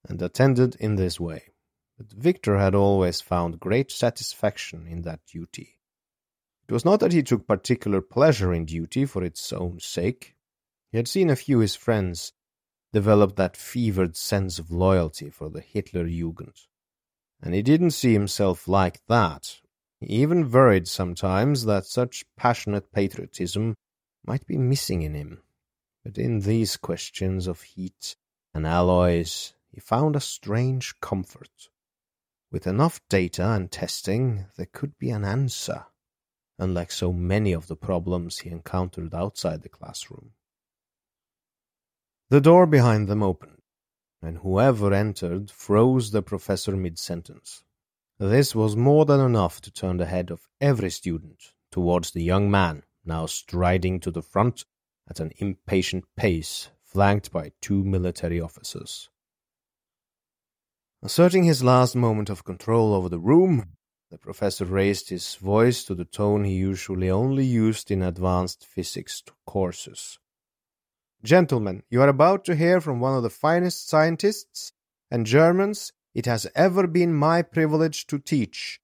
and 0.09 0.23
attended 0.23 0.77
in 0.77 0.95
this 0.95 1.19
way. 1.19 1.55
Victor 2.01 2.59
had 2.59 2.77
always 2.77 3.21
found 3.21 3.59
great 3.59 3.91
satisfaction 3.91 4.87
in 4.87 5.03
that 5.03 5.27
duty. 5.27 5.79
It 6.69 6.73
was 6.73 6.85
not 6.85 7.01
that 7.01 7.13
he 7.13 7.23
took 7.23 7.47
particular 7.47 8.01
pleasure 8.01 8.53
in 8.53 8.67
duty 8.67 9.05
for 9.05 9.25
its 9.25 9.53
own 9.53 9.81
sake. 9.81 10.37
He 10.93 10.99
had 10.99 11.09
seen 11.09 11.29
a 11.29 11.37
few 11.37 11.57
of 11.57 11.63
his 11.63 11.75
friends 11.75 12.33
develop 12.93 13.37
that 13.37 13.57
fevered 13.57 14.17
sense 14.17 14.59
of 14.59 14.71
loyalty 14.71 15.29
for 15.29 15.51
the 15.51 15.61
Hitler 15.61 16.07
Jugend. 16.07 16.67
And 17.43 17.55
he 17.55 17.63
didn't 17.63 17.91
see 17.91 18.13
himself 18.13 18.69
like 18.69 19.05
that. 19.07 19.61
He 20.01 20.07
even 20.23 20.51
worried 20.51 20.87
sometimes 20.87 21.65
that 21.65 21.85
such 21.85 22.25
passionate 22.37 22.93
patriotism 22.93 23.75
might 24.25 24.47
be 24.47 24.57
missing 24.57 25.03
in 25.03 25.15
him. 25.15 25.43
But 26.05 26.17
in 26.17 26.41
these 26.41 26.77
questions 26.77 27.47
of 27.47 27.63
heat 27.63 28.15
and 28.55 28.67
alloys, 28.67 29.55
he 29.73 29.81
found 29.81 30.17
a 30.17 30.21
strange 30.21 31.01
comfort. 31.01 31.71
With 32.51 32.67
enough 32.67 33.01
data 33.09 33.47
and 33.51 33.71
testing, 33.71 34.47
there 34.57 34.69
could 34.73 34.99
be 34.99 35.11
an 35.11 35.25
answer, 35.25 35.85
unlike 36.59 36.91
so 36.91 37.13
many 37.13 37.53
of 37.53 37.67
the 37.67 37.77
problems 37.77 38.39
he 38.39 38.51
encountered 38.51 39.15
outside 39.15 39.63
the 39.63 39.69
classroom. 39.69 40.33
The 42.31 42.41
door 42.41 42.67
behind 42.67 43.07
them 43.07 43.23
opened, 43.23 43.63
and 44.23 44.39
whoever 44.39 44.95
entered 44.95 45.51
froze 45.51 46.11
the 46.11 46.23
professor 46.23 46.77
mid-sentence. 46.77 47.65
This 48.19 48.55
was 48.55 48.77
more 48.77 49.05
than 49.05 49.21
enough 49.21 49.61
to 49.63 49.71
turn 49.71 49.99
the 49.99 50.07
head 50.07 50.31
of 50.31 50.49
every 50.61 50.91
student 50.91 51.53
towards 51.71 52.11
the 52.11 52.23
young 52.23 52.51
man, 52.51 52.83
now 53.05 53.27
striding 53.27 54.01
to 54.01 54.11
the 54.11 54.23
front 54.23 54.65
at 55.09 55.21
an 55.21 55.33
impatient 55.37 56.05
pace, 56.17 56.71
flanked 56.83 57.31
by 57.31 57.53
two 57.61 57.85
military 57.85 58.41
officers. 58.41 59.11
Asserting 61.01 61.45
his 61.45 61.63
last 61.63 61.95
moment 61.95 62.29
of 62.29 62.45
control 62.45 62.93
over 62.93 63.09
the 63.09 63.21
room, 63.21 63.77
the 64.11 64.19
professor 64.19 64.65
raised 64.65 65.11
his 65.11 65.37
voice 65.37 65.85
to 65.85 65.95
the 65.95 66.05
tone 66.05 66.43
he 66.43 66.55
usually 66.55 67.09
only 67.09 67.45
used 67.45 67.91
in 67.91 68.03
advanced 68.03 68.67
physics 68.67 69.23
courses. 69.47 70.19
Gentlemen, 71.23 71.85
you 71.89 72.03
are 72.03 72.09
about 72.09 72.45
to 72.47 72.57
hear 72.57 72.81
from 72.81 72.99
one 72.99 73.15
of 73.15 73.23
the 73.23 73.31
finest 73.31 73.89
scientists 73.89 74.73
and 75.11 75.25
Germans 75.25 75.93
it 76.15 76.27
has 76.27 76.49
ever 76.57 76.87
been 76.87 77.15
my 77.15 77.43
privilege 77.43 78.07
to 78.09 78.19
teach. 78.19 78.81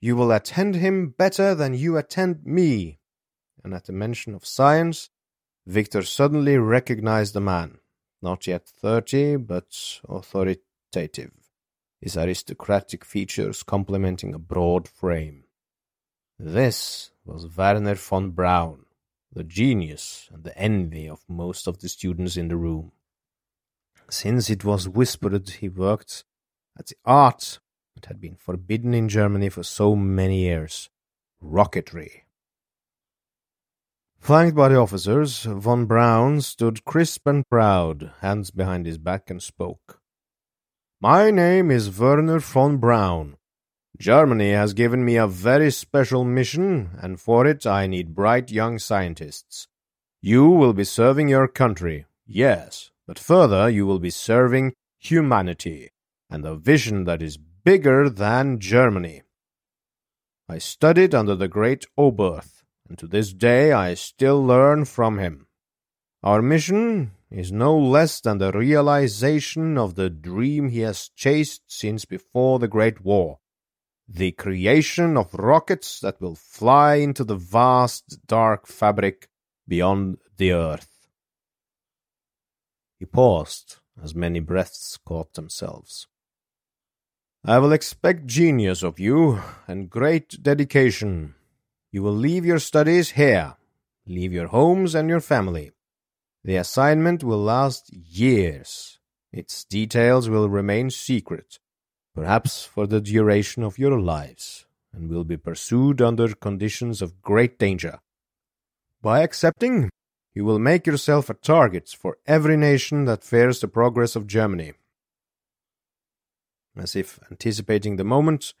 You 0.00 0.16
will 0.16 0.32
attend 0.32 0.76
him 0.76 1.14
better 1.18 1.54
than 1.54 1.74
you 1.74 1.98
attend 1.98 2.46
me. 2.46 2.98
And 3.62 3.74
at 3.74 3.84
the 3.84 3.92
mention 3.92 4.34
of 4.34 4.46
science, 4.46 5.10
Victor 5.66 6.02
suddenly 6.02 6.56
recognized 6.56 7.34
the 7.34 7.42
man, 7.42 7.78
not 8.22 8.46
yet 8.46 8.66
thirty, 8.66 9.36
but 9.36 10.00
authoritative, 10.08 11.32
his 12.00 12.16
aristocratic 12.16 13.04
features 13.04 13.62
complementing 13.62 14.34
a 14.34 14.38
broad 14.38 14.88
frame. 14.88 15.44
This 16.38 17.10
was 17.24 17.56
Werner 17.56 17.96
von 17.96 18.30
Braun, 18.30 18.86
the 19.32 19.44
genius 19.44 20.28
and 20.32 20.44
the 20.44 20.56
envy 20.56 21.08
of 21.08 21.24
most 21.28 21.66
of 21.66 21.80
the 21.80 21.88
students 21.88 22.36
in 22.36 22.48
the 22.48 22.56
room. 22.56 22.92
Since 24.08 24.48
it 24.48 24.64
was 24.64 24.88
whispered 24.88 25.48
he 25.50 25.68
worked 25.68 26.24
at 26.78 26.86
the 26.86 26.96
art 27.04 27.58
that 27.94 28.06
had 28.06 28.20
been 28.20 28.36
forbidden 28.36 28.94
in 28.94 29.08
Germany 29.08 29.48
for 29.48 29.62
so 29.62 29.96
many 29.96 30.42
years 30.42 30.88
rocketry. 31.42 32.22
Flanked 34.18 34.56
by 34.56 34.68
the 34.68 34.76
officers, 34.76 35.44
von 35.44 35.86
Braun 35.86 36.40
stood 36.40 36.84
crisp 36.84 37.26
and 37.26 37.48
proud, 37.48 38.12
hands 38.20 38.50
behind 38.50 38.84
his 38.84 38.98
back, 38.98 39.30
and 39.30 39.42
spoke. 39.42 39.97
My 41.00 41.30
name 41.30 41.70
is 41.70 41.96
Werner 41.96 42.40
von 42.40 42.78
Braun. 42.78 43.36
Germany 44.00 44.50
has 44.50 44.74
given 44.74 45.04
me 45.04 45.14
a 45.14 45.28
very 45.28 45.70
special 45.70 46.24
mission, 46.24 46.90
and 47.00 47.20
for 47.20 47.46
it 47.46 47.64
I 47.64 47.86
need 47.86 48.16
bright 48.16 48.50
young 48.50 48.80
scientists. 48.80 49.68
You 50.20 50.48
will 50.48 50.72
be 50.72 50.82
serving 50.82 51.28
your 51.28 51.46
country, 51.46 52.06
yes, 52.26 52.90
but 53.06 53.16
further 53.16 53.70
you 53.70 53.86
will 53.86 54.00
be 54.00 54.10
serving 54.10 54.74
humanity, 54.98 55.90
and 56.28 56.44
a 56.44 56.56
vision 56.56 57.04
that 57.04 57.22
is 57.22 57.36
bigger 57.36 58.10
than 58.10 58.58
Germany. 58.58 59.22
I 60.48 60.58
studied 60.58 61.14
under 61.14 61.36
the 61.36 61.46
great 61.46 61.86
Oberth, 61.96 62.64
and 62.88 62.98
to 62.98 63.06
this 63.06 63.32
day 63.32 63.70
I 63.70 63.94
still 63.94 64.44
learn 64.44 64.84
from 64.84 65.20
him. 65.20 65.46
Our 66.24 66.42
mission 66.42 67.12
is 67.30 67.52
no 67.52 67.76
less 67.76 68.20
than 68.20 68.38
the 68.38 68.52
realization 68.52 69.76
of 69.76 69.94
the 69.94 70.10
dream 70.10 70.68
he 70.68 70.80
has 70.80 71.10
chased 71.10 71.62
since 71.66 72.04
before 72.04 72.58
the 72.58 72.68
Great 72.68 73.04
War 73.04 73.38
the 74.08 74.32
creation 74.32 75.18
of 75.18 75.34
rockets 75.34 76.00
that 76.00 76.20
will 76.20 76.34
fly 76.34 76.94
into 76.94 77.24
the 77.24 77.36
vast 77.36 78.26
dark 78.26 78.66
fabric 78.66 79.28
beyond 79.66 80.16
the 80.38 80.52
earth. 80.52 81.08
He 82.98 83.04
paused 83.04 83.76
as 84.02 84.14
many 84.14 84.40
breaths 84.40 84.98
caught 85.04 85.34
themselves. 85.34 86.06
I 87.44 87.58
will 87.58 87.72
expect 87.72 88.26
genius 88.26 88.82
of 88.82 88.98
you 88.98 89.42
and 89.66 89.90
great 89.90 90.42
dedication. 90.42 91.34
You 91.92 92.02
will 92.02 92.14
leave 92.14 92.46
your 92.46 92.58
studies 92.58 93.10
here, 93.10 93.56
leave 94.06 94.32
your 94.32 94.48
homes 94.48 94.94
and 94.94 95.08
your 95.08 95.20
family. 95.20 95.72
The 96.44 96.56
assignment 96.56 97.24
will 97.24 97.42
last 97.42 97.92
years. 97.92 98.98
Its 99.32 99.64
details 99.64 100.28
will 100.28 100.48
remain 100.48 100.90
secret 100.90 101.58
perhaps 102.18 102.64
for 102.64 102.88
the 102.88 103.00
duration 103.00 103.62
of 103.62 103.78
your 103.78 104.00
lives, 104.00 104.66
and 104.92 105.08
will 105.08 105.22
be 105.22 105.36
pursued 105.36 106.02
under 106.02 106.34
conditions 106.34 107.00
of 107.00 107.22
great 107.22 107.60
danger. 107.60 108.00
By 109.00 109.22
accepting, 109.22 109.88
you 110.34 110.44
will 110.44 110.58
make 110.58 110.84
yourself 110.84 111.30
a 111.30 111.34
target 111.34 111.88
for 111.90 112.18
every 112.26 112.56
nation 112.56 113.04
that 113.04 113.22
fears 113.22 113.60
the 113.60 113.68
progress 113.68 114.16
of 114.16 114.26
Germany. 114.26 114.72
As 116.76 116.96
if 116.96 117.20
anticipating 117.30 117.94
the 117.96 118.10
moment, 118.16 118.52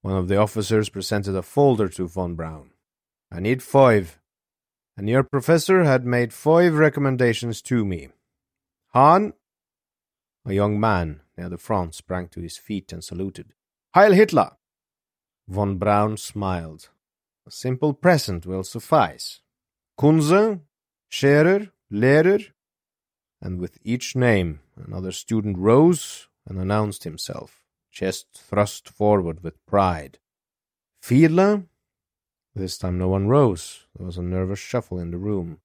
one 0.00 0.16
of 0.16 0.28
the 0.28 0.38
officers 0.38 0.88
presented 0.88 1.36
a 1.36 1.42
folder 1.42 1.88
to 1.90 2.08
von 2.08 2.34
Braun. 2.34 2.70
I 3.30 3.40
need 3.40 3.62
five, 3.62 4.18
and 4.96 5.08
your 5.08 5.22
professor 5.22 5.84
had 5.84 6.04
made 6.04 6.32
five 6.32 6.74
recommendations 6.74 7.62
to 7.62 7.84
me. 7.84 8.08
Hahn, 8.88 9.32
a 10.44 10.52
young 10.52 10.78
man 10.78 11.20
near 11.36 11.48
the 11.48 11.58
front, 11.58 11.94
sprang 11.94 12.28
to 12.28 12.40
his 12.40 12.56
feet 12.58 12.92
and 12.92 13.02
saluted. 13.02 13.54
Heil 13.94 14.12
Hitler! 14.12 14.52
Von 15.48 15.78
Braun 15.78 16.16
smiled. 16.16 16.88
A 17.46 17.50
simple 17.50 17.94
present 17.94 18.46
will 18.46 18.64
suffice. 18.64 19.40
Kunze, 19.98 20.60
Scherer, 21.08 21.70
Lehrer, 21.92 22.52
and 23.40 23.58
with 23.58 23.78
each 23.82 24.14
name 24.14 24.60
another 24.76 25.12
student 25.12 25.58
rose 25.58 26.28
and 26.46 26.58
announced 26.58 27.04
himself, 27.04 27.62
chest 27.90 28.28
thrust 28.34 28.88
forward 28.88 29.42
with 29.42 29.64
pride. 29.66 30.18
Fiedler? 31.02 31.66
This 32.54 32.76
time 32.76 32.98
no 32.98 33.08
one 33.08 33.28
rose. 33.28 33.86
There 33.96 34.06
was 34.06 34.18
a 34.18 34.22
nervous 34.22 34.58
shuffle 34.58 34.98
in 34.98 35.10
the 35.10 35.18
room. 35.18 35.58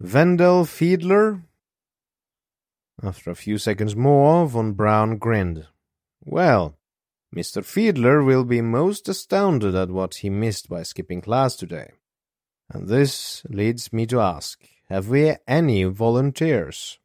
Wendell 0.00 0.64
Fiedler? 0.64 1.42
After 3.02 3.30
a 3.30 3.36
few 3.36 3.58
seconds 3.58 3.94
more, 3.94 4.46
von 4.46 4.72
Braun 4.72 5.18
grinned. 5.18 5.66
Well, 6.24 6.76
Mr. 7.34 7.62
Fiedler 7.62 8.24
will 8.24 8.44
be 8.44 8.60
most 8.60 9.08
astounded 9.08 9.74
at 9.74 9.90
what 9.90 10.16
he 10.16 10.30
missed 10.30 10.68
by 10.68 10.82
skipping 10.82 11.20
class 11.20 11.54
today. 11.54 11.92
And 12.68 12.88
this 12.88 13.44
leads 13.48 13.92
me 13.92 14.06
to 14.06 14.20
ask 14.20 14.60
have 14.88 15.08
we 15.08 15.34
any 15.48 15.84
volunteers? 15.84 16.98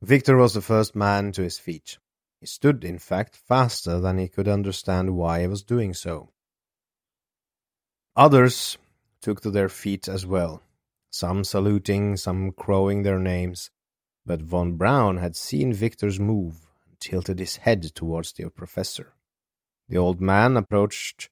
Victor 0.00 0.36
was 0.36 0.54
the 0.54 0.60
first 0.60 0.94
man 0.94 1.32
to 1.32 1.42
his 1.42 1.58
feet. 1.58 1.98
He 2.40 2.46
stood, 2.46 2.84
in 2.84 2.98
fact, 2.98 3.36
faster 3.36 3.98
than 4.00 4.18
he 4.18 4.28
could 4.28 4.46
understand 4.46 5.16
why 5.16 5.40
he 5.40 5.46
was 5.46 5.62
doing 5.62 5.92
so. 5.92 6.30
Others 8.14 8.78
took 9.20 9.40
to 9.40 9.50
their 9.50 9.68
feet 9.68 10.08
as 10.08 10.24
well, 10.24 10.62
some 11.10 11.42
saluting, 11.42 12.16
some 12.16 12.52
crowing 12.52 13.02
their 13.02 13.18
names, 13.18 13.70
but 14.24 14.40
von 14.42 14.76
Braun 14.76 15.16
had 15.16 15.34
seen 15.34 15.72
Victor's 15.72 16.20
move 16.20 16.66
and 16.86 17.00
tilted 17.00 17.40
his 17.40 17.56
head 17.56 17.82
towards 17.94 18.32
the 18.32 18.48
professor. 18.50 19.14
The 19.88 19.96
old 19.96 20.20
man 20.20 20.56
approached, 20.56 21.30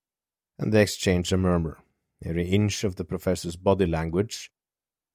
and 0.58 0.72
they 0.72 0.82
exchanged 0.82 1.32
a 1.32 1.36
murmur. 1.36 1.78
Every 2.24 2.48
inch 2.48 2.82
of 2.82 2.96
the 2.96 3.04
professor's 3.04 3.56
body 3.56 3.86
language 3.86 4.50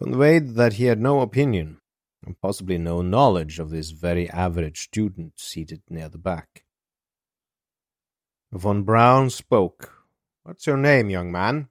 conveyed 0.02 0.50
that 0.56 0.74
he 0.74 0.86
had 0.86 1.00
no 1.00 1.22
opinion, 1.22 1.81
and 2.26 2.40
possibly 2.42 2.78
no 2.78 3.02
knowledge 3.02 3.60
of 3.60 3.70
this 3.70 3.92
very 3.92 4.30
average 4.30 4.82
student 4.82 5.40
seated 5.40 5.82
near 5.90 6.10
the 6.10 6.18
back. 6.18 6.64
Von 8.52 8.84
Braun 8.84 9.30
spoke. 9.30 10.06
What's 10.44 10.68
your 10.68 10.78
name, 10.78 11.10
young 11.10 11.32
man? 11.32 11.70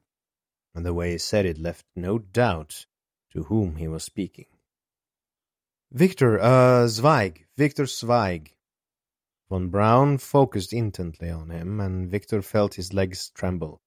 And 0.75 0.87
the 0.87 0.95
way 0.95 1.12
he 1.12 1.19
said 1.19 1.47
it 1.47 1.59
left 1.59 1.85
no 1.95 2.19
doubt 2.19 2.87
to 3.33 3.45
whom 3.45 3.76
he 3.76 3.88
was 3.88 4.04
speaking. 4.04 4.47
Victor, 5.92 6.40
uh, 6.40 6.87
Zweig, 6.87 7.47
Victor 7.57 7.87
Zweig. 7.87 8.54
Von 9.49 9.69
Braun 9.69 10.19
focused 10.19 10.73
intently 10.73 11.28
on 11.28 11.50
him, 11.50 11.80
and 11.80 12.08
Victor 12.08 12.41
felt 12.41 12.75
his 12.75 12.93
legs 12.93 13.30
tremble. 13.34 13.80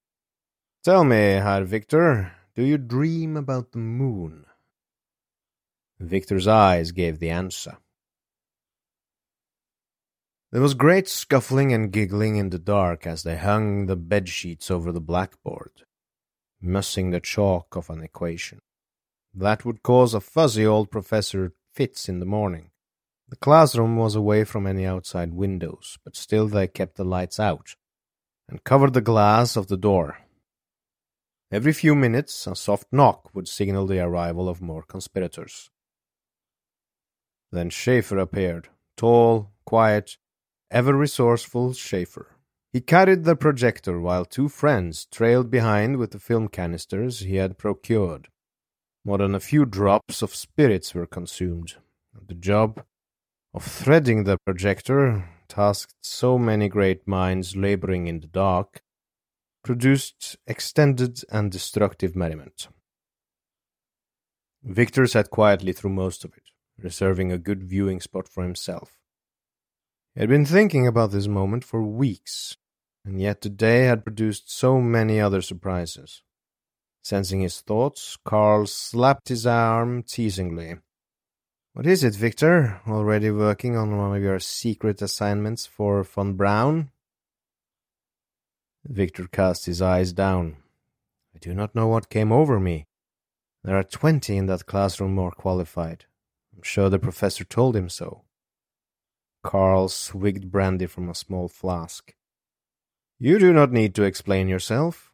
Tell 0.84 1.06
me, 1.06 1.16
Herr 1.16 1.64
Victor, 1.64 2.34
do 2.56 2.64
you 2.64 2.78
dream 2.78 3.38
about 3.38 3.72
the 3.72 3.80
moon? 3.80 4.46
Victor's 6.08 6.48
eyes 6.48 6.92
gave 6.92 7.20
the 7.20 7.30
answer. 7.30 7.78
There 10.52 10.62
was 10.62 10.76
great 10.76 11.08
scuffling 11.08 11.74
and 11.74 11.92
giggling 11.92 12.36
in 12.36 12.50
the 12.50 12.60
dark 12.60 13.08
as 13.08 13.24
they 13.24 13.38
hung 13.38 13.88
the 13.88 13.96
bed 13.96 14.30
sheets 14.30 14.70
over 14.70 14.92
the 14.92 15.02
blackboard, 15.02 15.72
mussing 16.62 17.10
the 17.10 17.20
chalk 17.20 17.76
of 17.76 17.90
an 17.90 18.04
equation. 18.04 18.60
That 19.34 19.66
would 19.66 19.82
cause 19.82 20.14
a 20.14 20.22
fuzzy 20.22 20.66
old 20.66 20.92
professor 20.92 21.54
fits 21.74 22.08
in 22.08 22.20
the 22.20 22.26
morning. 22.26 22.70
The 23.30 23.36
classroom 23.36 23.98
was 23.98 24.14
away 24.14 24.44
from 24.44 24.68
any 24.68 24.86
outside 24.86 25.34
windows, 25.34 25.98
but 26.04 26.16
still 26.16 26.48
they 26.48 26.68
kept 26.68 26.98
the 26.98 27.04
lights 27.04 27.40
out 27.40 27.76
and 28.48 28.64
covered 28.64 28.94
the 28.94 29.02
glass 29.02 29.56
of 29.56 29.68
the 29.68 29.78
door 29.78 30.18
Every 31.54 31.72
few 31.72 31.94
minutes, 31.94 32.48
a 32.48 32.56
soft 32.56 32.88
knock 32.92 33.30
would 33.36 33.48
signal 33.48 33.86
the 33.86 34.00
arrival 34.00 34.50
of 34.50 34.60
more 34.60 34.82
conspirators. 34.82 35.70
Then 37.54 37.70
Schaefer 37.70 38.18
appeared, 38.18 38.70
tall, 38.98 39.52
quiet, 39.64 40.18
ever 40.72 40.92
resourceful 40.92 41.74
Schaefer. 41.74 42.36
He 42.72 42.82
carried 42.82 43.26
the 43.26 43.36
projector 43.36 44.02
while 44.02 44.26
two 44.26 44.50
friends 44.50 45.06
trailed 45.06 45.52
behind 45.52 45.98
with 45.98 46.10
the 46.10 46.20
film 46.20 46.48
canisters 46.48 47.20
he 47.20 47.36
had 47.36 47.60
procured. 47.60 48.30
More 49.06 49.20
than 49.20 49.36
a 49.36 49.40
few 49.40 49.66
drops 49.66 50.24
of 50.24 50.34
spirits 50.34 50.96
were 50.96 51.06
consumed. 51.06 51.76
The 52.28 52.34
job 52.34 52.84
of 53.54 53.64
threading 53.64 54.24
the 54.24 54.40
projector, 54.48 55.30
tasked 55.48 55.94
so 56.02 56.40
many 56.40 56.68
great 56.68 57.08
minds 57.08 57.56
laboring 57.56 58.08
in 58.08 58.22
the 58.22 58.28
dark, 58.28 58.82
produced 59.64 60.38
extended 60.48 61.22
and 61.30 61.52
destructive 61.52 62.16
merriment. 62.16 62.68
Victor 64.64 65.06
sat 65.06 65.30
quietly 65.30 65.72
through 65.72 65.92
most 65.92 66.26
of 66.26 66.34
it, 66.34 66.43
reserving 66.84 67.32
a 67.32 67.38
good 67.38 67.64
viewing 67.64 68.00
spot 68.02 68.28
for 68.28 68.44
himself. 68.44 68.98
He 70.14 70.20
had 70.20 70.30
been 70.30 70.46
thinking 70.46 70.86
about 70.86 71.12
this 71.12 71.28
moment 71.28 71.64
for 71.64 71.82
weeks, 71.82 72.58
and 73.06 73.20
yet 73.22 73.42
today 73.42 73.86
had 73.86 74.04
produced 74.04 74.52
so 74.52 74.80
many 74.80 75.20
other 75.20 75.42
surprises. 75.42 76.22
Sensing 77.04 77.42
his 77.42 77.62
thoughts, 77.62 78.18
Carl 78.24 78.68
slapped 78.68 79.30
his 79.30 79.46
arm 79.46 80.04
teasingly. 80.04 80.78
What 81.74 81.88
is 81.88 82.04
it, 82.04 82.16
Victor? 82.16 82.82
Already 82.88 83.32
working 83.32 83.76
on 83.76 83.98
one 83.98 84.16
of 84.16 84.22
your 84.22 84.40
secret 84.40 85.02
assignments 85.02 85.66
for 85.66 86.04
von 86.04 86.34
Braun? 86.34 86.92
Victor 88.86 89.28
cast 89.28 89.66
his 89.66 89.82
eyes 89.82 90.14
down. 90.14 90.58
I 91.36 91.40
do 91.40 91.54
not 91.54 91.74
know 91.74 91.88
what 91.88 92.10
came 92.10 92.32
over 92.32 92.60
me. 92.60 92.86
There 93.64 93.76
are 93.76 93.84
twenty 93.84 94.38
in 94.38 94.46
that 94.46 94.66
classroom 94.66 95.16
more 95.16 95.32
qualified. 95.32 96.06
I'm 96.56 96.64
sure 96.64 96.90
the 96.90 97.00
professor 97.00 97.44
told 97.44 97.76
him 97.76 97.90
so. 97.90 98.24
Carl 99.44 99.90
swigged 99.90 100.52
brandy 100.52 100.86
from 100.86 101.10
a 101.10 101.16
small 101.16 101.48
flask. 101.48 102.14
You 103.20 103.40
do 103.40 103.54
not 103.54 103.72
need 103.72 103.96
to 103.96 104.04
explain 104.04 104.48
yourself. 104.48 105.12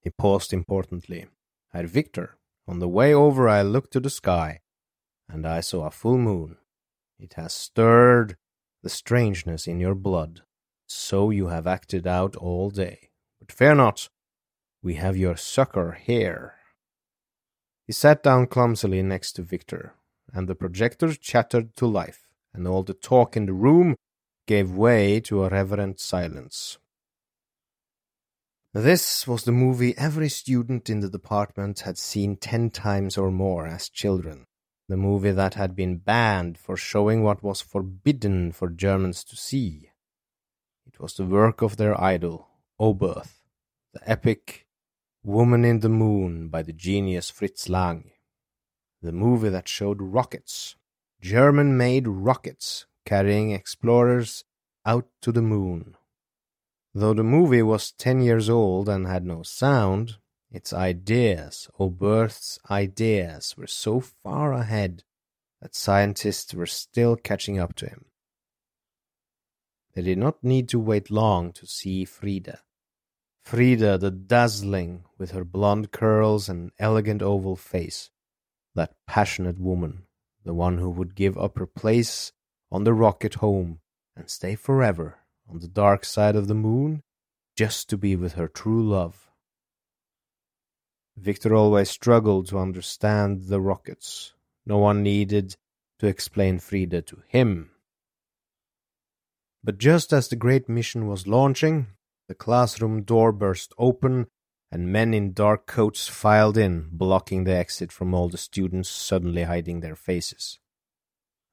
He 0.00 0.10
paused 0.10 0.52
importantly. 0.52 1.26
Herr 1.72 1.86
Victor, 1.86 2.38
on 2.66 2.78
the 2.78 2.88
way 2.88 3.14
over 3.14 3.48
I 3.48 3.62
looked 3.62 3.92
to 3.92 4.00
the 4.00 4.10
sky, 4.10 4.60
and 5.28 5.46
I 5.46 5.60
saw 5.60 5.86
a 5.86 5.90
full 5.90 6.18
moon. 6.18 6.56
It 7.18 7.34
has 7.34 7.52
stirred 7.52 8.36
the 8.82 8.88
strangeness 8.88 9.66
in 9.66 9.80
your 9.80 9.94
blood. 9.94 10.42
So 10.86 11.30
you 11.30 11.48
have 11.48 11.66
acted 11.66 12.06
out 12.06 12.34
all 12.36 12.70
day. 12.70 13.10
But 13.38 13.52
fear 13.52 13.74
not, 13.74 14.08
we 14.82 14.94
have 14.94 15.16
your 15.16 15.36
succor 15.36 15.92
here. 16.00 16.54
He 17.86 17.92
sat 17.92 18.22
down 18.22 18.46
clumsily 18.46 19.02
next 19.02 19.32
to 19.32 19.42
Victor, 19.42 19.94
and 20.32 20.48
the 20.48 20.54
projector 20.54 21.14
chattered 21.14 21.76
to 21.76 21.86
life, 21.86 22.28
and 22.52 22.66
all 22.66 22.82
the 22.82 22.94
talk 22.94 23.36
in 23.36 23.46
the 23.46 23.52
room 23.52 23.96
gave 24.46 24.70
way 24.70 25.20
to 25.20 25.44
a 25.44 25.48
reverent 25.48 26.00
silence. 26.00 26.78
This 28.72 29.26
was 29.26 29.44
the 29.44 29.52
movie 29.52 29.98
every 29.98 30.28
student 30.28 30.88
in 30.88 31.00
the 31.00 31.10
department 31.10 31.80
had 31.80 31.98
seen 31.98 32.36
ten 32.36 32.70
times 32.70 33.18
or 33.18 33.30
more 33.30 33.66
as 33.66 33.88
children. 33.88 34.46
The 34.88 34.96
movie 34.96 35.32
that 35.32 35.54
had 35.54 35.74
been 35.74 35.98
banned 35.98 36.58
for 36.58 36.76
showing 36.76 37.22
what 37.22 37.42
was 37.42 37.60
forbidden 37.60 38.52
for 38.52 38.68
Germans 38.68 39.24
to 39.24 39.36
see 39.36 39.90
It 40.86 41.00
was 41.00 41.14
the 41.14 41.24
work 41.24 41.62
of 41.62 41.76
their 41.76 42.00
idol, 42.00 42.48
Oberth, 42.80 43.40
the 43.92 44.08
epic 44.08 44.66
Woman 45.22 45.64
in 45.64 45.80
the 45.80 45.88
Moon 45.88 46.48
by 46.48 46.62
the 46.62 46.72
genius 46.72 47.30
Fritz 47.30 47.68
Lang. 47.68 48.10
The 49.02 49.12
movie 49.12 49.48
that 49.48 49.68
showed 49.68 50.02
rockets, 50.02 50.76
German 51.20 51.76
made 51.76 52.06
rockets, 52.06 52.86
carrying 53.06 53.50
explorers 53.50 54.44
out 54.84 55.06
to 55.22 55.32
the 55.32 55.42
moon. 55.42 55.96
Though 56.94 57.14
the 57.14 57.24
movie 57.24 57.62
was 57.62 57.92
ten 57.92 58.20
years 58.20 58.50
old 58.50 58.88
and 58.88 59.06
had 59.06 59.24
no 59.24 59.42
sound, 59.42 60.16
its 60.50 60.72
ideas, 60.72 61.68
Oberth's 61.78 62.58
ideas, 62.70 63.54
were 63.56 63.66
so 63.66 64.00
far 64.00 64.52
ahead 64.52 65.04
that 65.62 65.74
scientists 65.74 66.52
were 66.52 66.66
still 66.66 67.16
catching 67.16 67.58
up 67.58 67.74
to 67.76 67.86
him. 67.86 68.06
They 69.94 70.02
did 70.02 70.18
not 70.18 70.42
need 70.42 70.68
to 70.70 70.78
wait 70.78 71.10
long 71.10 71.52
to 71.52 71.66
see 71.66 72.04
Frida. 72.04 72.60
Frida 73.42 73.98
the 73.98 74.10
dazzling, 74.10 75.04
with 75.18 75.30
her 75.30 75.44
blonde 75.44 75.90
curls 75.90 76.48
and 76.48 76.72
elegant 76.78 77.22
oval 77.22 77.56
face. 77.56 78.10
That 78.74 78.94
passionate 79.06 79.58
woman, 79.58 80.04
the 80.44 80.54
one 80.54 80.78
who 80.78 80.90
would 80.90 81.14
give 81.14 81.36
up 81.36 81.58
her 81.58 81.66
place 81.66 82.32
on 82.70 82.84
the 82.84 82.94
rocket 82.94 83.34
home 83.34 83.80
and 84.16 84.30
stay 84.30 84.54
forever 84.54 85.18
on 85.48 85.58
the 85.58 85.68
dark 85.68 86.04
side 86.04 86.36
of 86.36 86.46
the 86.46 86.54
moon 86.54 87.02
just 87.56 87.88
to 87.90 87.98
be 87.98 88.16
with 88.16 88.34
her 88.34 88.48
true 88.48 88.82
love. 88.82 89.30
Victor 91.16 91.54
always 91.54 91.90
struggled 91.90 92.48
to 92.48 92.58
understand 92.58 93.42
the 93.44 93.60
rockets. 93.60 94.32
No 94.64 94.78
one 94.78 95.02
needed 95.02 95.56
to 95.98 96.06
explain 96.06 96.58
Frida 96.58 97.02
to 97.02 97.22
him. 97.26 97.70
But 99.62 99.78
just 99.78 100.12
as 100.12 100.28
the 100.28 100.36
great 100.36 100.68
mission 100.68 101.06
was 101.06 101.26
launching, 101.26 101.88
the 102.28 102.34
classroom 102.34 103.02
door 103.02 103.32
burst 103.32 103.74
open 103.76 104.28
and 104.72 104.92
men 104.92 105.12
in 105.12 105.32
dark 105.32 105.66
coats 105.66 106.06
filed 106.06 106.56
in, 106.56 106.88
blocking 106.92 107.44
the 107.44 107.54
exit 107.54 107.90
from 107.90 108.14
all 108.14 108.28
the 108.28 108.38
students 108.38 108.88
suddenly 108.88 109.42
hiding 109.42 109.80
their 109.80 109.96
faces. 109.96 110.58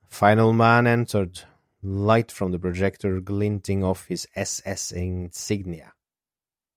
A 0.04 0.14
final 0.14 0.54
man 0.54 0.86
entered, 0.86 1.42
light 1.82 2.32
from 2.32 2.52
the 2.52 2.60
projector 2.60 3.20
glinting 3.20 3.84
off 3.84 4.08
his 4.08 4.28
SS 4.36 4.92
insignia. 4.92 5.94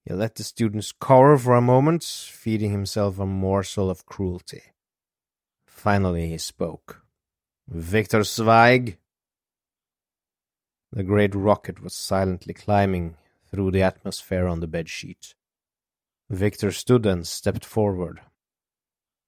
He 0.05 0.14
let 0.14 0.37
the 0.37 0.44
students 0.44 0.92
cower 0.92 1.37
for 1.37 1.55
a 1.55 1.61
moment, 1.61 2.05
feeding 2.05 2.70
himself 2.70 3.18
a 3.18 3.26
morsel 3.26 3.90
of 3.90 4.07
cruelty. 4.07 4.62
Finally 5.66 6.31
he 6.31 6.38
spoke. 6.38 7.03
Victor 7.68 8.24
Zweig, 8.24 8.98
the 10.90 11.05
great 11.05 11.35
rocket 11.35 11.83
was 11.83 11.94
silently 11.94 12.55
climbing 12.55 13.16
through 13.50 13.70
the 13.70 13.83
atmosphere 13.83 14.46
on 14.46 14.61
the 14.61 14.66
bedsheet. 14.66 15.35
Victor 16.30 16.70
stood 16.70 17.06
and 17.06 17.26
stepped 17.26 17.64
forward. 17.64 18.20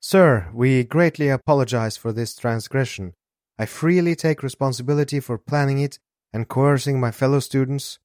Sir, 0.00 0.50
we 0.54 0.84
greatly 0.84 1.28
apologize 1.28 1.96
for 1.96 2.12
this 2.12 2.36
transgression. 2.36 3.14
I 3.58 3.66
freely 3.66 4.14
take 4.14 4.42
responsibility 4.42 5.18
for 5.18 5.36
planning 5.36 5.80
it 5.80 5.98
and 6.32 6.48
coercing 6.48 7.00
my 7.00 7.10
fellow 7.10 7.40
students. 7.40 7.98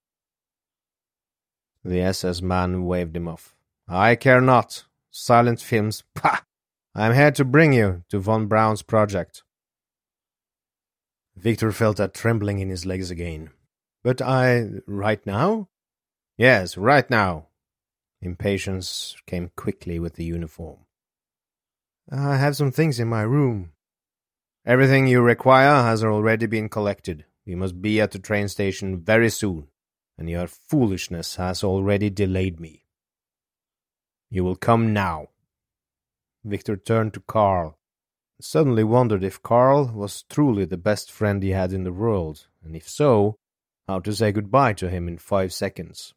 The 1.84 2.02
SS 2.02 2.42
man 2.42 2.86
waved 2.86 3.16
him 3.16 3.28
off. 3.28 3.56
I 3.88 4.16
care 4.16 4.42
not. 4.42 4.86
Silent 5.12 5.62
films. 5.62 6.04
Pah! 6.16 6.42
I 6.96 7.06
am 7.06 7.14
here 7.14 7.32
to 7.32 7.46
bring 7.46 7.74
you 7.74 8.04
to 8.10 8.20
von 8.20 8.48
Braun's 8.48 8.82
project. 8.82 9.44
Victor 11.36 11.72
felt 11.72 12.00
a 12.00 12.08
trembling 12.08 12.60
in 12.60 12.70
his 12.70 12.86
legs 12.86 13.12
again. 13.12 13.52
But 14.04 14.22
I. 14.22 14.82
right 14.88 15.24
now? 15.26 15.70
Yes, 16.36 16.78
right 16.78 17.08
now. 17.10 17.48
Impatience 18.22 19.16
came 19.26 19.52
quickly 19.56 20.00
with 20.00 20.16
the 20.16 20.24
uniform. 20.24 20.80
I 22.12 22.38
have 22.38 22.56
some 22.56 22.72
things 22.72 23.00
in 23.00 23.08
my 23.08 23.22
room. 23.22 23.74
Everything 24.66 25.08
you 25.08 25.22
require 25.22 25.84
has 25.84 26.04
already 26.04 26.46
been 26.46 26.70
collected. 26.70 27.26
We 27.46 27.56
must 27.56 27.82
be 27.82 28.02
at 28.02 28.12
the 28.12 28.20
train 28.20 28.48
station 28.48 29.00
very 29.00 29.30
soon, 29.30 29.68
and 30.18 30.30
your 30.30 30.48
foolishness 30.48 31.36
has 31.36 31.64
already 31.64 32.10
delayed 32.10 32.60
me. 32.60 32.84
You 34.30 34.44
will 34.44 34.56
come 34.56 34.94
now. 34.94 35.30
Victor 36.44 36.76
turned 36.76 37.14
to 37.14 37.22
Carl 37.22 37.78
suddenly 38.40 38.84
wondered 38.84 39.24
if 39.24 39.42
Carl 39.42 39.92
was 39.94 40.24
truly 40.24 40.66
the 40.66 40.78
best 40.78 41.12
friend 41.12 41.42
he 41.42 41.50
had 41.50 41.74
in 41.74 41.84
the 41.84 41.92
world, 41.92 42.48
and 42.64 42.76
if 42.76 42.88
so, 42.88 43.38
how 43.88 44.00
to 44.00 44.14
say 44.14 44.32
goodbye 44.32 44.74
to 44.74 44.90
him 44.90 45.08
in 45.08 45.18
five 45.18 45.52
seconds. 45.52 46.14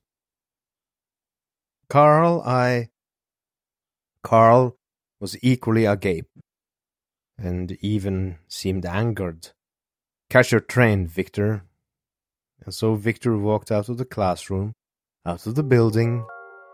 Carl, 1.91 2.41
I. 2.47 2.89
Carl 4.23 4.77
was 5.21 5.37
equally 5.43 5.85
agape, 5.85 6.31
and 7.37 7.73
even 7.81 8.39
seemed 8.49 8.87
angered. 8.87 9.49
Catch 10.31 10.53
your 10.53 10.61
train, 10.61 11.07
Victor. 11.07 11.65
And 12.65 12.73
so 12.73 12.95
Victor 12.95 13.37
walked 13.37 13.73
out 13.73 13.89
of 13.89 13.99
the 13.99 14.05
classroom, 14.05 14.75
out 15.27 15.47
of 15.47 15.57
the 15.57 15.65
building, 15.65 16.25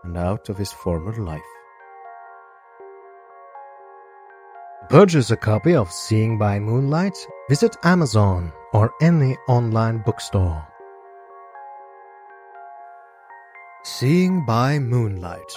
and 0.05 0.17
out 0.17 0.49
of 0.49 0.59
his 0.59 0.73
former 0.73 1.15
life. 1.17 1.43
purchase 4.89 5.33
a 5.33 5.37
copy 5.37 5.75
of 5.75 5.91
Seeing 5.91 6.39
by 6.39 6.61
Moonlight, 6.61 7.17
visit 7.49 7.77
Amazon 7.83 8.53
or 8.73 8.93
any 9.01 9.37
online 9.49 9.99
bookstore. 9.99 10.67
Seeing 13.89 14.45
by 14.45 14.81
Moonlight, 14.81 15.53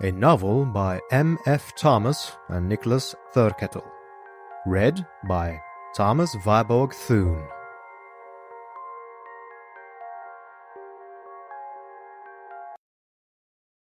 a 0.00 0.12
novel 0.12 0.64
by 0.64 1.00
M. 1.10 1.36
F. 1.46 1.74
Thomas 1.74 2.30
and 2.48 2.68
Nicholas 2.68 3.12
Thurkettle. 3.34 3.84
Read 4.66 5.04
by 5.28 5.60
Thomas 5.92 6.32
Viborg 6.36 6.94
Thune. 6.94 7.42